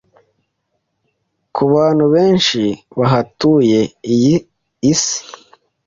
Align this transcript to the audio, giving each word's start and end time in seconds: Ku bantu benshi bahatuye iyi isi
Ku 1.55 1.63
bantu 1.73 2.05
benshi 2.13 2.61
bahatuye 2.99 3.79
iyi 4.13 4.35
isi 4.91 5.21